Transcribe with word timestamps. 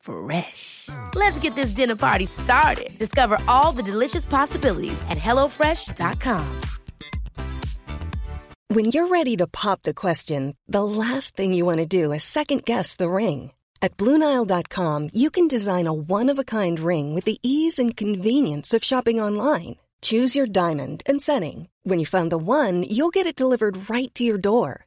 Fresh. 0.00 0.88
Let's 1.14 1.38
get 1.38 1.54
this 1.54 1.70
dinner 1.70 1.96
party 1.96 2.26
started. 2.26 2.90
Discover 2.98 3.38
all 3.48 3.72
the 3.72 3.82
delicious 3.82 4.26
possibilities 4.26 5.00
at 5.08 5.18
hellofresh.com. 5.18 6.60
When 8.68 8.84
you're 8.84 9.08
ready 9.08 9.36
to 9.38 9.48
pop 9.48 9.82
the 9.82 9.94
question, 9.94 10.54
the 10.68 10.84
last 10.84 11.36
thing 11.36 11.52
you 11.54 11.64
want 11.64 11.78
to 11.78 11.86
do 11.86 12.12
is 12.12 12.22
second 12.22 12.64
guess 12.64 12.94
the 12.94 13.10
ring. 13.10 13.50
At 13.82 13.96
Bluenile.com, 13.96 15.08
you 15.12 15.28
can 15.30 15.48
design 15.48 15.88
a 15.88 15.92
one 15.92 16.28
of 16.28 16.38
a 16.38 16.44
kind 16.44 16.78
ring 16.78 17.12
with 17.12 17.24
the 17.24 17.38
ease 17.42 17.80
and 17.80 17.96
convenience 17.96 18.72
of 18.72 18.84
shopping 18.84 19.20
online. 19.20 19.76
Choose 20.02 20.36
your 20.36 20.46
diamond 20.46 21.02
and 21.06 21.20
setting. 21.20 21.68
When 21.82 21.98
you 21.98 22.06
find 22.06 22.30
the 22.30 22.38
one, 22.38 22.84
you'll 22.84 23.10
get 23.10 23.26
it 23.26 23.34
delivered 23.34 23.90
right 23.90 24.14
to 24.14 24.22
your 24.22 24.38
door. 24.38 24.86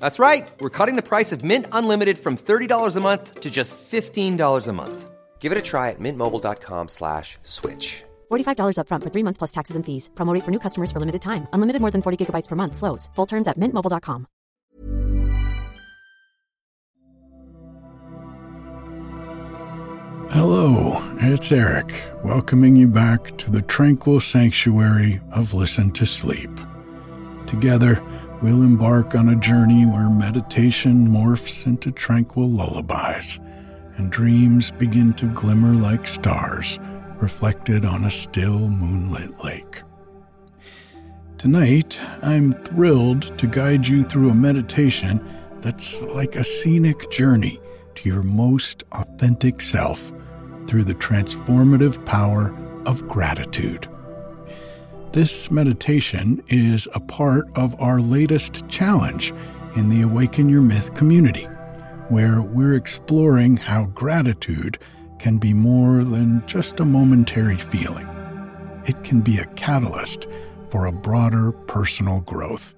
That's 0.00 0.18
right. 0.18 0.50
We're 0.60 0.76
cutting 0.78 0.96
the 0.96 1.08
price 1.12 1.32
of 1.32 1.44
Mint 1.44 1.66
Unlimited 1.72 2.18
from 2.18 2.36
$30 2.36 2.96
a 2.96 3.00
month 3.00 3.40
to 3.40 3.50
just 3.50 3.76
$15 3.90 4.68
a 4.68 4.72
month. 4.72 5.10
Give 5.38 5.52
it 5.52 5.58
a 5.58 5.62
try 5.62 5.90
at 5.90 6.00
mintmobile.com 6.00 6.88
slash 6.88 7.38
switch. 7.42 8.04
$45 8.30 8.76
upfront 8.76 9.04
for 9.04 9.10
three 9.10 9.24
months 9.24 9.38
plus 9.38 9.52
taxes 9.52 9.76
and 9.76 9.86
fees. 9.86 10.10
Promo 10.14 10.34
rate 10.34 10.44
for 10.44 10.50
new 10.50 10.60
customers 10.66 10.92
for 10.92 11.00
limited 11.00 11.22
time. 11.22 11.48
Unlimited 11.54 11.80
more 11.80 11.90
than 11.90 12.02
40 12.02 12.18
gigabytes 12.20 12.48
per 12.48 12.56
month. 12.56 12.76
Slows. 12.76 13.08
Full 13.14 13.26
terms 13.26 13.48
at 13.48 13.58
mintmobile.com. 13.58 14.26
Hello, 20.32 20.96
it's 21.18 21.50
Eric, 21.50 21.92
welcoming 22.22 22.76
you 22.76 22.86
back 22.86 23.36
to 23.38 23.50
the 23.50 23.62
tranquil 23.62 24.20
sanctuary 24.20 25.20
of 25.32 25.54
Listen 25.54 25.90
to 25.90 26.06
Sleep. 26.06 26.50
Together, 27.48 28.00
we'll 28.42 28.62
embark 28.62 29.14
on 29.14 29.28
a 29.28 29.36
journey 29.36 29.84
where 29.84 30.08
meditation 30.08 31.08
morphs 31.08 31.66
into 31.66 31.90
tranquil 31.90 32.48
lullabies 32.48 33.38
and 33.96 34.10
dreams 34.10 34.70
begin 34.72 35.12
to 35.14 35.26
glimmer 35.26 35.74
like 35.74 36.06
stars 36.06 36.78
reflected 37.18 37.84
on 37.84 38.04
a 38.04 38.10
still 38.10 38.58
moonlit 38.58 39.44
lake. 39.44 39.82
Tonight, 41.36 42.00
I'm 42.22 42.54
thrilled 42.64 43.36
to 43.38 43.46
guide 43.46 43.86
you 43.86 44.04
through 44.04 44.30
a 44.30 44.34
meditation 44.34 45.26
that's 45.60 46.00
like 46.00 46.36
a 46.36 46.44
scenic 46.44 47.10
journey 47.10 47.60
to 47.96 48.08
your 48.08 48.22
most 48.22 48.84
authentic 48.92 49.60
self 49.60 50.12
through 50.66 50.84
the 50.84 50.94
transformative 50.94 52.04
power 52.06 52.56
of 52.86 53.06
gratitude. 53.08 53.88
This 55.12 55.50
meditation 55.50 56.40
is 56.46 56.86
a 56.94 57.00
part 57.00 57.48
of 57.56 57.74
our 57.80 58.00
latest 58.00 58.62
challenge 58.68 59.34
in 59.74 59.88
the 59.88 60.02
Awaken 60.02 60.48
Your 60.48 60.60
Myth 60.62 60.94
community, 60.94 61.46
where 62.10 62.40
we're 62.40 62.76
exploring 62.76 63.56
how 63.56 63.86
gratitude 63.86 64.78
can 65.18 65.38
be 65.38 65.52
more 65.52 66.04
than 66.04 66.46
just 66.46 66.78
a 66.78 66.84
momentary 66.84 67.56
feeling. 67.56 68.06
It 68.86 69.02
can 69.02 69.20
be 69.20 69.38
a 69.38 69.46
catalyst 69.56 70.28
for 70.68 70.86
a 70.86 70.92
broader 70.92 71.50
personal 71.50 72.20
growth. 72.20 72.76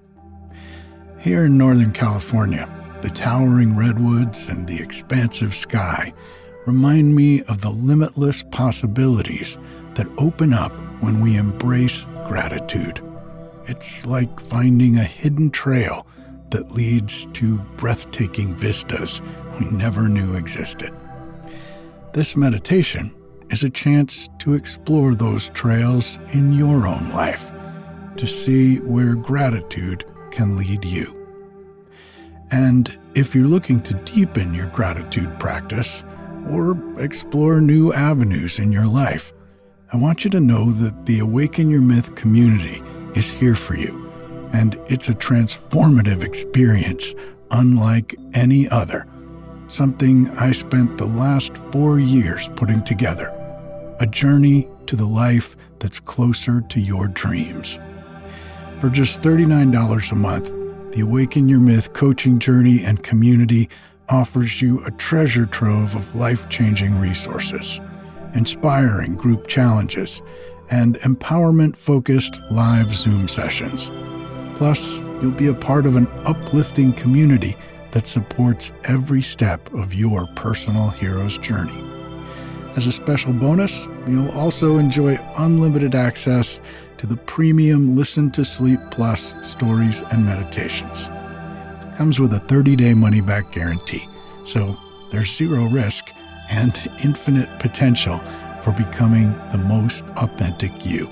Here 1.19 1.45
in 1.45 1.55
Northern 1.55 1.91
California, 1.91 2.67
the 3.03 3.11
towering 3.11 3.75
redwoods 3.75 4.47
and 4.47 4.67
the 4.67 4.81
expansive 4.81 5.53
sky 5.53 6.11
remind 6.65 7.13
me 7.13 7.43
of 7.43 7.61
the 7.61 7.69
limitless 7.69 8.41
possibilities 8.49 9.59
that 9.93 10.09
open 10.17 10.51
up 10.51 10.71
when 11.01 11.21
we 11.21 11.35
embrace 11.35 12.07
gratitude. 12.25 13.01
It's 13.67 14.05
like 14.05 14.39
finding 14.39 14.97
a 14.97 15.03
hidden 15.03 15.49
trail 15.51 16.05
that 16.49 16.71
leads 16.71 17.25
to 17.33 17.57
breathtaking 17.77 18.55
vistas 18.55 19.21
we 19.59 19.65
never 19.67 20.07
knew 20.07 20.35
existed. 20.35 20.93
This 22.13 22.35
meditation 22.35 23.13
is 23.49 23.63
a 23.63 23.69
chance 23.69 24.29
to 24.39 24.53
explore 24.53 25.15
those 25.15 25.49
trails 25.49 26.19
in 26.31 26.53
your 26.53 26.87
own 26.87 27.09
life, 27.11 27.51
to 28.17 28.27
see 28.27 28.77
where 28.77 29.15
gratitude 29.15 30.05
can 30.31 30.57
lead 30.57 30.85
you. 30.85 31.19
And 32.51 32.97
if 33.15 33.33
you're 33.33 33.47
looking 33.47 33.81
to 33.81 33.93
deepen 34.05 34.53
your 34.53 34.67
gratitude 34.67 35.39
practice, 35.39 36.03
or 36.49 36.77
explore 36.99 37.61
new 37.61 37.93
avenues 37.93 38.59
in 38.59 38.71
your 38.71 38.85
life, 38.85 39.33
I 39.93 39.97
want 39.97 40.23
you 40.23 40.31
to 40.31 40.39
know 40.39 40.71
that 40.71 41.05
the 41.05 41.19
Awaken 41.19 41.69
Your 41.69 41.81
Myth 41.81 42.15
community 42.15 42.81
is 43.13 43.29
here 43.29 43.53
for 43.53 43.75
you, 43.75 44.11
and 44.51 44.75
it's 44.87 45.07
a 45.07 45.13
transformative 45.13 46.23
experience 46.23 47.13
unlike 47.51 48.15
any 48.33 48.67
other. 48.69 49.05
Something 49.67 50.31
I 50.31 50.51
spent 50.51 50.97
the 50.97 51.05
last 51.05 51.55
four 51.55 51.99
years 51.99 52.49
putting 52.55 52.83
together 52.83 53.27
a 53.99 54.07
journey 54.07 54.67
to 54.87 54.95
the 54.95 55.05
life 55.05 55.55
that's 55.77 55.99
closer 55.99 56.61
to 56.61 56.79
your 56.79 57.07
dreams. 57.07 57.77
For 58.79 58.89
just 58.89 59.21
$39 59.21 60.11
a 60.11 60.15
month, 60.15 60.51
the 60.95 61.01
Awaken 61.01 61.47
Your 61.47 61.59
Myth 61.59 61.93
coaching 61.93 62.39
journey 62.39 62.83
and 62.83 63.03
community 63.03 63.69
offers 64.09 64.59
you 64.59 64.83
a 64.85 64.91
treasure 64.91 65.45
trove 65.45 65.95
of 65.95 66.15
life 66.15 66.49
changing 66.49 66.99
resources, 66.99 67.79
inspiring 68.33 69.15
group 69.15 69.47
challenges, 69.47 70.21
and 70.69 70.95
empowerment 70.99 71.75
focused 71.75 72.41
live 72.51 72.93
Zoom 72.93 73.27
sessions. 73.27 73.91
Plus, 74.57 74.97
you'll 75.21 75.31
be 75.31 75.47
a 75.47 75.53
part 75.53 75.85
of 75.85 75.95
an 75.95 76.07
uplifting 76.25 76.93
community 76.93 77.55
that 77.91 78.07
supports 78.07 78.71
every 78.85 79.21
step 79.21 79.71
of 79.73 79.93
your 79.93 80.27
personal 80.35 80.89
hero's 80.89 81.37
journey. 81.37 81.83
As 82.75 82.87
a 82.87 82.91
special 82.91 83.33
bonus, 83.33 83.87
you'll 84.07 84.31
also 84.31 84.77
enjoy 84.77 85.17
unlimited 85.37 85.93
access 85.93 86.59
to 86.97 87.05
the 87.05 87.17
premium 87.17 87.95
Listen 87.95 88.31
to 88.31 88.43
Sleep 88.43 88.79
Plus 88.89 89.33
stories 89.43 90.01
and 90.11 90.25
meditations 90.25 91.09
comes 91.95 92.19
with 92.19 92.33
a 92.33 92.39
30 92.39 92.75
day 92.75 92.93
money 92.93 93.21
back 93.21 93.51
guarantee. 93.51 94.07
So 94.45 94.77
there's 95.11 95.35
zero 95.35 95.65
risk 95.65 96.09
and 96.53 96.87
infinite 97.03 97.49
potential 97.59 98.19
for 98.61 98.71
becoming 98.73 99.31
the 99.51 99.57
most 99.57 100.05
authentic 100.17 100.85
you. 100.85 101.11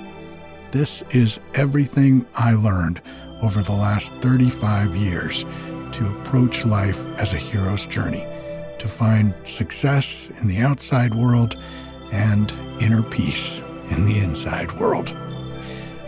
This 0.72 1.04
is 1.10 1.40
everything 1.56 2.28
I 2.36 2.54
learned 2.54 3.02
over 3.42 3.64
the 3.64 3.72
last 3.74 4.14
35 4.22 4.96
years 4.96 5.44
to 5.94 6.08
approach 6.20 6.64
life 6.64 7.04
as 7.18 7.34
a 7.34 7.38
hero's 7.38 7.88
journey, 7.88 8.26
to 8.78 8.88
find 8.88 9.34
success 9.44 10.32
in 10.40 10.48
the 10.48 10.60
outside 10.60 11.16
world 11.16 11.58
and 12.12 12.52
inner 12.80 13.04
peace 13.04 13.62
in 13.90 14.06
the 14.06 14.20
inside 14.20 14.72
world. 14.80 15.18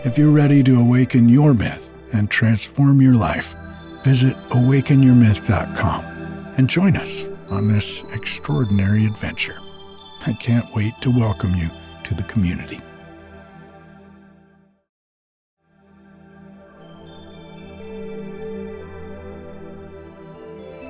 If 0.04 0.16
you're 0.16 0.30
ready 0.30 0.62
to 0.62 0.80
awaken 0.80 1.28
your 1.28 1.54
myth 1.54 1.92
and 2.12 2.30
transform 2.30 3.02
your 3.02 3.14
life, 3.14 3.54
visit 4.04 4.36
awakenyourmyth.com 4.50 6.04
and 6.56 6.68
join 6.70 6.96
us 6.96 7.33
on 7.50 7.68
this 7.68 8.04
extraordinary 8.12 9.06
adventure. 9.06 9.58
I 10.26 10.32
can't 10.32 10.72
wait 10.74 10.94
to 11.02 11.10
welcome 11.10 11.54
you 11.54 11.70
to 12.04 12.14
the 12.14 12.22
community. 12.24 12.80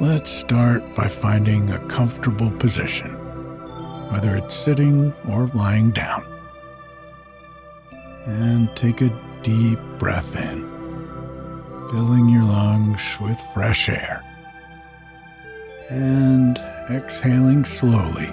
Let's 0.01 0.31
start 0.31 0.83
by 0.95 1.09
finding 1.09 1.71
a 1.71 1.79
comfortable 1.89 2.51
position, 2.51 3.11
whether 4.11 4.37
it's 4.37 4.55
sitting 4.55 5.13
or 5.31 5.47
lying 5.55 5.93
down. 5.93 6.23
And 8.27 8.75
take 8.77 9.01
a 9.01 9.41
deep 9.43 9.79
breath 9.99 10.37
in, 10.37 10.63
filling 11.91 12.29
your 12.29 12.45
lungs 12.45 13.03
with 13.21 13.41
fresh 13.55 13.89
air. 13.89 14.23
And 15.91 16.59
exhaling 16.91 17.65
slowly, 17.65 18.33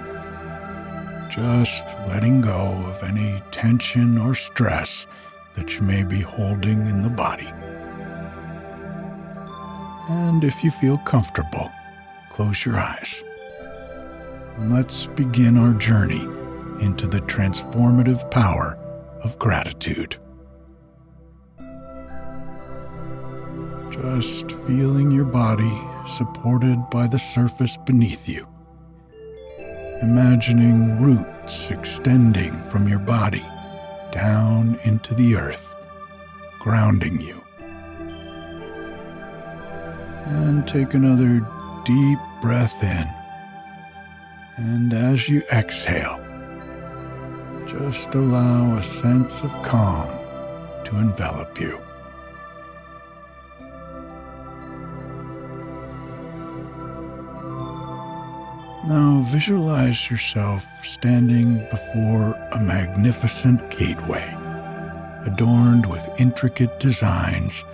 just 1.30 1.84
letting 2.08 2.40
go 2.40 2.84
of 2.86 3.02
any 3.02 3.42
tension 3.50 4.16
or 4.18 4.34
stress 4.34 5.06
that 5.54 5.74
you 5.76 5.82
may 5.82 6.02
be 6.02 6.20
holding 6.20 6.86
in 6.86 7.02
the 7.02 7.10
body. 7.10 7.52
And 10.08 10.44
if 10.44 10.64
you 10.64 10.70
feel 10.70 10.98
comfortable, 10.98 11.70
close 12.30 12.64
your 12.64 12.78
eyes. 12.78 13.22
Let's 14.58 15.06
begin 15.06 15.58
our 15.58 15.72
journey 15.74 16.22
into 16.82 17.06
the 17.06 17.20
transformative 17.20 18.30
power 18.30 18.78
of 19.22 19.38
gratitude. 19.38 20.16
Just 23.90 24.52
feeling 24.66 25.10
your 25.10 25.26
body 25.26 25.78
supported 26.06 26.78
by 26.90 27.06
the 27.06 27.18
surface 27.18 27.76
beneath 27.76 28.28
you. 28.28 28.46
Imagining 30.00 31.00
roots 31.00 31.70
extending 31.70 32.60
from 32.64 32.88
your 32.88 32.98
body 32.98 33.44
down 34.10 34.78
into 34.84 35.14
the 35.14 35.36
earth, 35.36 35.74
grounding 36.58 37.20
you 37.20 37.42
and 40.24 40.66
take 40.66 40.94
another 40.94 41.40
deep 41.84 42.18
breath 42.40 42.82
in. 42.82 43.08
And 44.56 44.92
as 44.92 45.28
you 45.28 45.42
exhale, 45.52 46.20
just 47.66 48.14
allow 48.14 48.76
a 48.76 48.82
sense 48.82 49.42
of 49.42 49.50
calm 49.62 50.08
to 50.84 50.96
envelop 50.98 51.60
you. 51.60 51.80
Now 58.84 59.22
visualize 59.28 60.10
yourself 60.10 60.66
standing 60.84 61.58
before 61.70 62.34
a 62.50 62.58
magnificent 62.58 63.70
gateway, 63.70 64.36
adorned 65.24 65.86
with 65.86 66.08
intricate 66.18 66.80
designs 66.80 67.64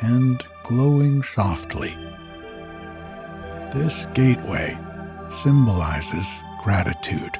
and 0.00 0.42
glowing 0.62 1.22
softly. 1.22 1.94
This 3.74 4.06
gateway 4.14 4.78
symbolizes 5.42 6.26
gratitude. 6.62 7.38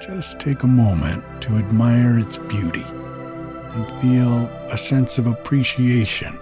Just 0.00 0.38
take 0.38 0.62
a 0.62 0.68
moment 0.68 1.24
to 1.42 1.56
admire 1.56 2.20
its 2.20 2.38
beauty 2.38 2.84
and 2.86 3.90
feel 4.00 4.46
a 4.70 4.78
sense 4.78 5.18
of 5.18 5.26
appreciation, 5.26 6.38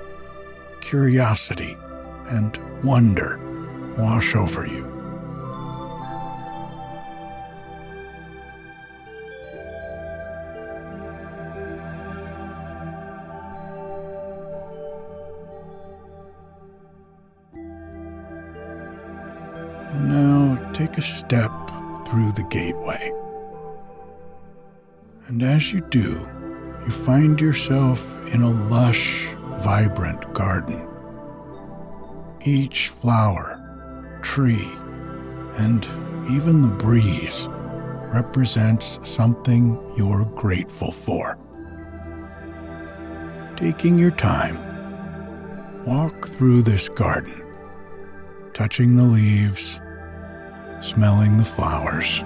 curiosity, 0.83 1.79
and 2.29 2.61
wonder 2.85 3.41
wash 3.99 4.35
over 4.35 4.67
you. 4.67 4.85
And 19.93 20.09
now 20.11 20.73
take 20.73 20.99
a 20.99 21.03
step 21.03 21.51
through 22.07 22.33
the 22.33 22.47
gateway. 22.51 23.13
And 25.29 25.43
as 25.43 25.73
you 25.73 25.81
do, 25.81 26.29
you 26.85 26.91
find 26.91 27.41
yourself 27.41 28.01
in 28.29 28.43
a 28.43 28.51
lush, 28.51 29.27
vibrant 29.57 30.33
garden. 30.35 30.87
Each 32.45 32.91
flower, 32.91 33.66
tree, 34.37 34.71
and 35.57 35.89
even 36.31 36.61
the 36.61 36.69
breeze 36.77 37.49
represents 38.13 38.99
something 39.03 39.81
you're 39.97 40.27
grateful 40.27 40.93
for. 40.93 41.39
Taking 43.57 43.99
your 43.99 44.11
time, 44.11 44.59
walk 45.87 46.29
through 46.29 46.61
this 46.61 46.87
garden 46.91 47.33
touching 48.53 48.95
the 48.97 49.05
leaves, 49.05 49.81
smelling 50.83 51.39
the 51.39 51.45
flowers, 51.45 52.23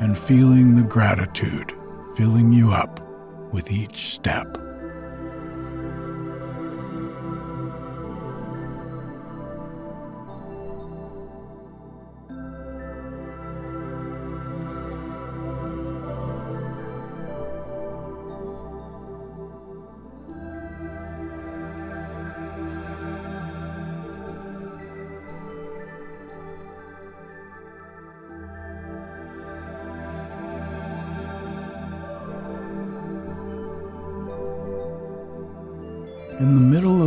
and 0.00 0.16
feeling 0.16 0.74
the 0.74 0.82
gratitude 0.82 1.74
filling 2.16 2.54
you 2.54 2.70
up 2.70 3.00
with 3.52 3.70
each 3.70 4.14
step. 4.14 4.61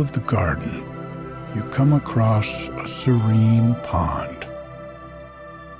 Of 0.06 0.12
the 0.12 0.20
garden, 0.20 0.84
you 1.56 1.62
come 1.72 1.92
across 1.92 2.68
a 2.68 2.86
serene 2.86 3.74
pond. 3.82 4.46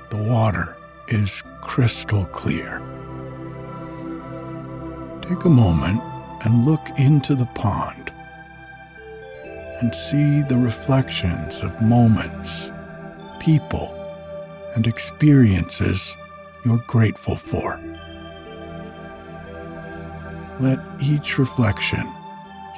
The 0.09 0.17
water 0.17 0.75
is 1.07 1.41
crystal 1.61 2.25
clear. 2.25 2.79
Take 5.21 5.45
a 5.45 5.49
moment 5.49 6.01
and 6.43 6.65
look 6.65 6.81
into 6.97 7.35
the 7.35 7.45
pond 7.55 8.11
and 9.79 9.95
see 9.95 10.41
the 10.41 10.57
reflections 10.57 11.59
of 11.63 11.81
moments, 11.81 12.69
people, 13.39 13.93
and 14.75 14.87
experiences 14.87 16.13
you're 16.65 16.83
grateful 16.87 17.37
for. 17.37 17.79
Let 20.59 20.79
each 20.99 21.37
reflection 21.39 22.11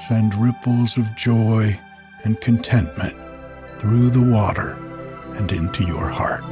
send 0.07 0.35
ripples 0.35 0.97
of 0.97 1.15
joy 1.15 1.77
and 2.23 2.39
contentment 2.41 3.15
through 3.79 4.09
the 4.09 4.21
water 4.21 4.77
and 5.35 5.51
into 5.51 5.83
your 5.83 6.07
heart. 6.07 6.43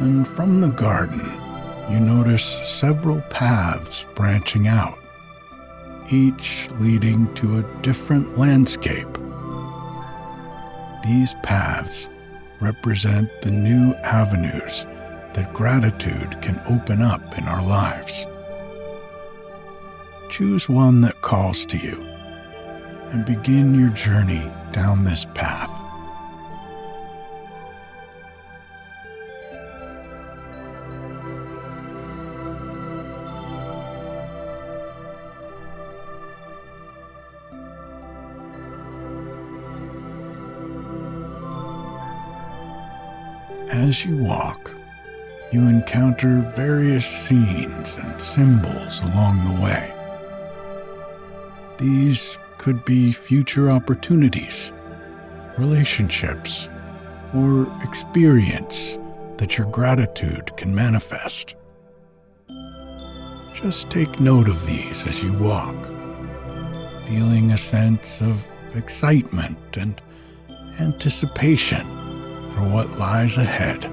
And 0.00 0.26
from 0.26 0.60
the 0.60 0.68
garden, 0.68 1.20
you 1.90 2.00
notice 2.00 2.58
several 2.64 3.20
paths 3.30 4.06
branching 4.14 4.68
out, 4.68 4.98
each 6.10 6.68
leading 6.80 7.32
to 7.34 7.58
a 7.58 7.82
different 7.82 8.38
landscape. 8.38 9.08
These 11.04 11.34
paths 11.42 12.08
represent 12.60 13.28
the 13.42 13.50
new 13.50 13.94
avenues 14.02 14.86
that 15.34 15.52
gratitude 15.52 16.40
can 16.40 16.60
open 16.68 17.02
up 17.02 17.36
in 17.36 17.44
our 17.44 17.62
lives. 17.66 18.26
choose 20.30 20.68
one 20.68 21.00
that 21.00 21.20
calls 21.22 21.64
to 21.64 21.78
you 21.78 22.00
and 23.12 23.24
begin 23.24 23.78
your 23.78 23.90
journey 23.90 24.50
down 24.72 25.04
this 25.04 25.24
path. 25.34 25.73
As 43.74 44.04
you 44.04 44.16
walk, 44.16 44.72
you 45.50 45.66
encounter 45.66 46.48
various 46.54 47.04
scenes 47.04 47.96
and 47.96 48.22
symbols 48.22 49.00
along 49.00 49.42
the 49.42 49.60
way. 49.60 49.92
These 51.78 52.38
could 52.56 52.84
be 52.84 53.10
future 53.10 53.72
opportunities, 53.72 54.72
relationships, 55.58 56.68
or 57.34 57.66
experience 57.82 58.96
that 59.38 59.58
your 59.58 59.66
gratitude 59.66 60.56
can 60.56 60.72
manifest. 60.72 61.56
Just 63.54 63.90
take 63.90 64.20
note 64.20 64.48
of 64.48 64.64
these 64.68 65.04
as 65.04 65.20
you 65.20 65.32
walk, 65.32 65.86
feeling 67.08 67.50
a 67.50 67.58
sense 67.58 68.20
of 68.20 68.46
excitement 68.76 69.76
and 69.76 70.00
anticipation 70.78 71.93
for 72.54 72.62
what 72.68 72.88
lies 72.98 73.36
ahead. 73.36 73.84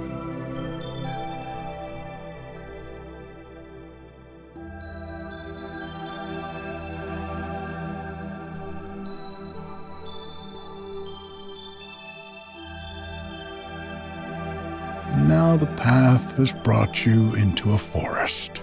And 15.10 15.28
now 15.28 15.58
the 15.58 15.66
path 15.66 16.38
has 16.38 16.54
brought 16.54 17.04
you 17.04 17.34
into 17.34 17.72
a 17.72 17.78
forest. 17.80 18.62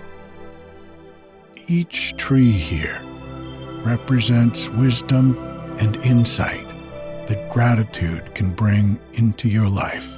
Each 1.67 2.17
tree 2.17 2.53
here 2.53 3.03
represents 3.83 4.69
wisdom 4.69 5.37
and 5.81 5.97
insight 5.97 6.68
that 7.29 7.51
gratitude 7.51 8.35
can 8.35 8.51
bring 8.51 8.99
into 9.13 9.49
your 9.49 9.69
life. 9.69 10.17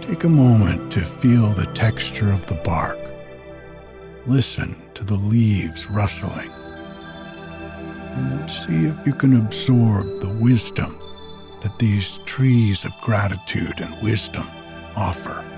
Take 0.00 0.22
a 0.22 0.28
moment 0.28 0.92
to 0.92 1.04
feel 1.04 1.48
the 1.48 1.66
texture 1.74 2.30
of 2.30 2.46
the 2.46 2.54
bark. 2.54 2.98
Listen 4.26 4.80
to 4.94 5.04
the 5.04 5.16
leaves 5.16 5.90
rustling. 5.90 6.50
And 8.12 8.48
see 8.48 8.86
if 8.86 9.04
you 9.04 9.12
can 9.12 9.36
absorb 9.36 10.06
the 10.20 10.38
wisdom 10.40 10.96
that 11.62 11.76
these 11.80 12.18
trees 12.24 12.84
of 12.84 12.92
gratitude 13.02 13.80
and 13.80 14.02
wisdom 14.04 14.46
offer. 14.94 15.55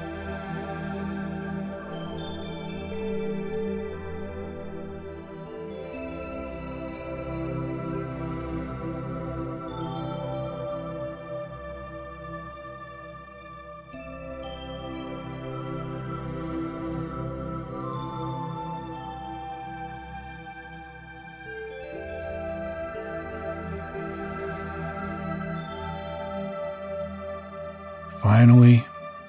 Finally, 28.29 28.85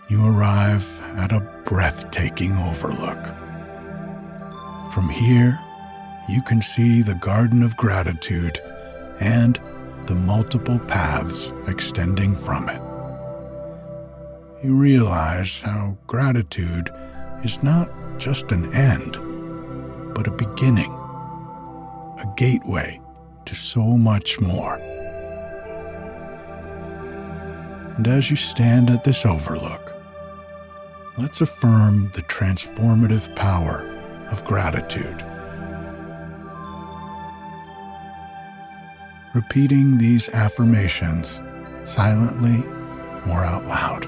you 0.10 0.28
arrive 0.28 0.86
at 1.16 1.32
a 1.32 1.40
breathtaking 1.64 2.52
overlook. 2.58 3.24
From 4.94 5.08
here, 5.08 5.58
you 6.28 6.42
can 6.42 6.62
see 6.62 7.02
the 7.02 7.16
Garden 7.16 7.64
of 7.64 7.78
Gratitude 7.78 8.60
and 9.22 9.58
the 10.08 10.16
multiple 10.16 10.80
paths 10.80 11.54
extending 11.68 12.36
from 12.36 12.68
it. 12.68 12.82
You 14.62 14.76
realize 14.76 15.62
how 15.62 15.98
gratitude 16.06 16.92
is 17.42 17.64
not 17.64 17.90
just 18.18 18.52
an 18.52 18.74
end, 18.74 19.14
but 20.14 20.28
a 20.28 20.32
beginning, 20.32 20.92
a 20.92 22.34
gateway 22.36 23.00
to 23.46 23.56
so 23.56 23.82
much 23.82 24.42
more. 24.42 24.99
And 27.98 28.08
as 28.08 28.30
you 28.30 28.36
stand 28.36 28.90
at 28.90 29.04
this 29.04 29.26
overlook, 29.26 29.94
let's 31.18 31.42
affirm 31.42 32.12
the 32.14 32.22
transformative 32.24 33.36
power 33.36 33.86
of 34.32 34.44
gratitude. 34.46 35.26
Repeating 39.34 39.98
these 39.98 40.30
affirmations 40.30 41.40
silently 41.86 42.64
or 43.30 43.44
out 43.44 43.66
loud. 43.66 44.06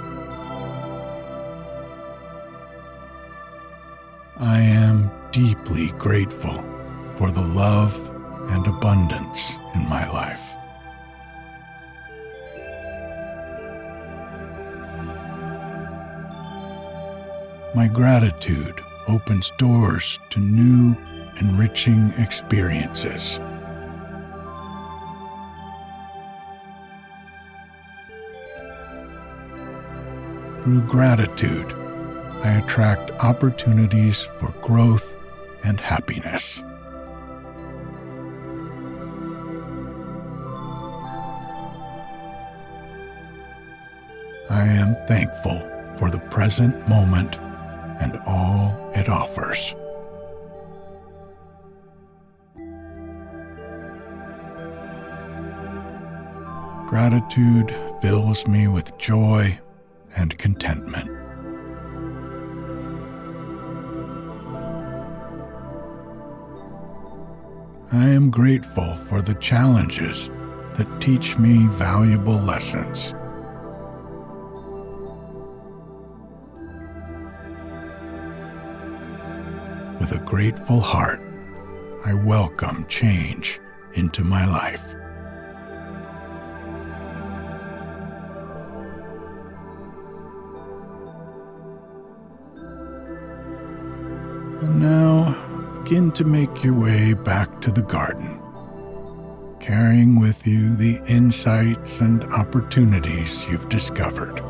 I 4.38 4.60
am 4.60 5.12
deeply 5.32 5.92
grateful 5.98 6.64
for 7.16 7.32
the 7.32 7.42
love 7.42 7.96
and 8.50 8.66
abundance 8.66 9.54
in 9.76 9.88
my 9.88 10.10
life. 10.12 10.51
My 17.74 17.88
gratitude 17.88 18.82
opens 19.08 19.54
doors 19.58 20.20
to 20.32 20.42
new, 20.42 20.98
enriching 21.40 22.12
experiences. 22.18 23.40
Through 30.64 30.82
gratitude, 30.82 31.72
I 32.44 32.62
attract 32.62 33.12
opportunities 33.24 34.22
for 34.22 34.54
growth 34.62 35.16
and 35.64 35.80
happiness. 35.80 36.62
I 44.50 44.68
am 44.68 44.96
thankful 45.08 45.60
for 45.98 46.10
the 46.10 46.20
present 46.30 46.76
moment 46.90 47.40
and 48.02 48.20
all 48.26 48.92
it 48.96 49.08
offers. 49.08 49.76
Gratitude 56.90 57.74
fills 58.02 58.46
me 58.48 58.68
with 58.68 58.98
joy 58.98 59.58
and 60.18 60.38
contentment. 60.38 61.10
I 67.94 68.08
am 68.08 68.30
grateful 68.30 68.96
for 68.96 69.22
the 69.22 69.36
challenges 69.36 70.30
that 70.76 71.00
teach 71.00 71.38
me 71.38 71.68
valuable 71.68 72.40
lessons. 72.40 73.14
With 80.02 80.14
a 80.14 80.26
grateful 80.26 80.80
heart, 80.80 81.22
I 82.04 82.16
welcome 82.16 82.88
change 82.88 83.60
into 83.94 84.24
my 84.24 84.48
life. 84.48 84.84
And 94.64 94.82
now 94.82 95.36
begin 95.84 96.12
to 96.14 96.24
make 96.24 96.64
your 96.64 96.74
way 96.74 97.14
back 97.14 97.62
to 97.62 97.72
the 97.72 97.84
garden, 97.84 98.42
carrying 99.60 100.20
with 100.20 100.48
you 100.48 100.76
the 100.76 101.00
insights 101.08 102.00
and 102.00 102.24
opportunities 102.34 103.46
you've 103.46 103.70
discovered. 103.70 104.42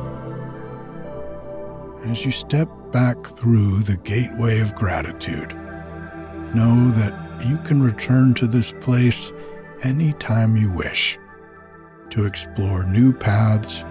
As 2.05 2.23
you 2.23 2.31
step 2.31 2.69
back 2.91 3.25
through 3.25 3.79
the 3.79 3.97
gateway 3.97 4.59
of 4.59 4.75
gratitude. 4.75 5.55
Know 6.53 6.91
that 6.91 7.13
you 7.45 7.57
can 7.59 7.81
return 7.81 8.33
to 8.35 8.47
this 8.47 8.71
place 8.71 9.31
anytime 9.83 10.57
you 10.57 10.71
wish 10.73 11.17
to 12.11 12.25
explore 12.25 12.83
new 12.83 13.13
paths 13.13 13.83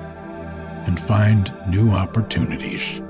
and 0.87 1.01
find 1.01 1.53
new 1.69 1.91
opportunities. 1.91 3.01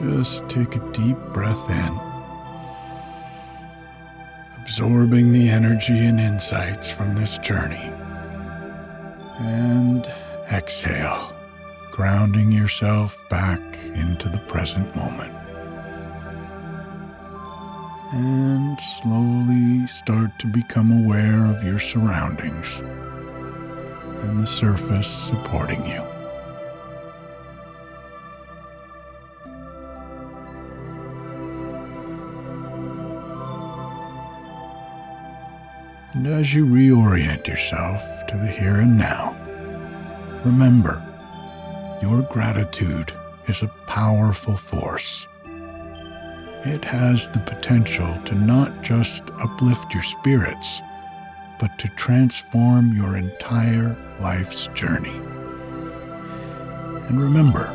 Just 0.00 0.48
take 0.48 0.76
a 0.76 0.92
deep 0.92 1.18
breath 1.34 1.70
in 1.70 2.09
absorbing 4.70 5.32
the 5.32 5.48
energy 5.48 5.98
and 5.98 6.20
insights 6.20 6.88
from 6.88 7.16
this 7.16 7.38
journey. 7.38 7.92
And 9.40 10.06
exhale, 10.52 11.32
grounding 11.90 12.52
yourself 12.52 13.20
back 13.28 13.60
into 13.96 14.28
the 14.28 14.38
present 14.46 14.94
moment. 14.94 15.34
And 18.12 18.78
slowly 19.02 19.88
start 19.88 20.38
to 20.38 20.46
become 20.46 21.04
aware 21.04 21.46
of 21.46 21.64
your 21.64 21.80
surroundings 21.80 22.78
and 24.22 24.38
the 24.40 24.46
surface 24.46 25.08
supporting 25.08 25.84
you. 25.84 26.19
And 36.20 36.28
as 36.34 36.52
you 36.52 36.66
reorient 36.66 37.46
yourself 37.46 38.02
to 38.26 38.36
the 38.36 38.46
here 38.46 38.74
and 38.74 38.98
now, 38.98 39.34
remember 40.44 41.02
your 42.02 42.20
gratitude 42.20 43.10
is 43.46 43.62
a 43.62 43.72
powerful 43.86 44.54
force. 44.54 45.26
It 46.66 46.84
has 46.84 47.30
the 47.30 47.38
potential 47.38 48.14
to 48.26 48.34
not 48.34 48.82
just 48.82 49.22
uplift 49.40 49.94
your 49.94 50.02
spirits, 50.02 50.82
but 51.58 51.78
to 51.78 51.88
transform 51.96 52.94
your 52.94 53.16
entire 53.16 53.96
life's 54.20 54.66
journey. 54.74 55.16
And 57.08 57.18
remember, 57.18 57.74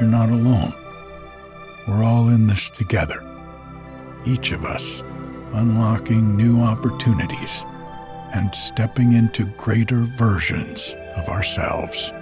you're 0.00 0.10
not 0.10 0.30
alone. 0.30 0.74
We're 1.86 2.02
all 2.02 2.28
in 2.28 2.48
this 2.48 2.70
together, 2.70 3.22
each 4.26 4.50
of 4.50 4.64
us 4.64 5.04
unlocking 5.54 6.36
new 6.36 6.60
opportunities 6.60 7.64
and 8.34 8.54
stepping 8.54 9.12
into 9.12 9.44
greater 9.56 10.00
versions 10.00 10.94
of 11.16 11.28
ourselves. 11.28 12.12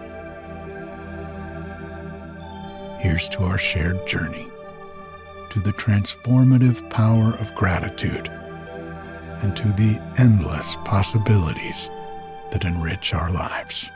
Here's 3.01 3.29
to 3.31 3.45
our 3.45 3.59
shared 3.59 4.07
journey, 4.07 4.49
to 5.51 5.61
the 5.61 5.73
transformative 5.73 6.89
power 6.91 7.35
of 7.35 7.55
gratitude, 7.55 8.29
and 9.43 9.57
to 9.57 9.69
the 9.69 10.01
endless 10.19 10.77
possibilities 10.85 11.89
that 12.53 12.65
enrich 12.65 13.15
our 13.15 13.31
lives. 13.31 13.91